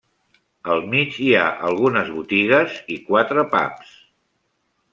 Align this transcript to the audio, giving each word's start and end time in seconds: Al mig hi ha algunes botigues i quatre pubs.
Al 0.75 0.79
mig 0.93 1.19
hi 1.25 1.27
ha 1.41 1.43
algunes 1.67 2.09
botigues 2.15 2.81
i 2.97 2.99
quatre 3.11 3.45
pubs. 3.53 3.93